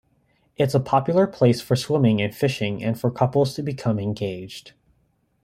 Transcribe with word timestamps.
It's 0.57 0.73
a 0.73 0.79
popular 0.79 1.27
place 1.27 1.61
for 1.61 1.75
swimming 1.75 2.23
and 2.23 2.33
fishing 2.33 2.83
and 2.83 2.99
for 2.99 3.11
couples 3.11 3.53
to 3.53 3.61
become 3.61 3.99
engaged. 3.99 4.73